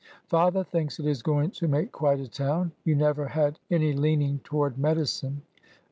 [0.25, 2.71] Father thinks it is going to make quite a town.
[2.83, 5.43] You never had any leaning toward medicine."